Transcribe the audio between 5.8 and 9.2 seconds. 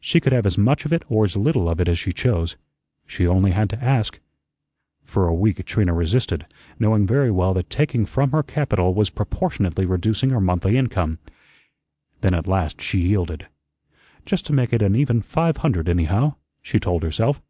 resisted, knowing very well that taking from her capital was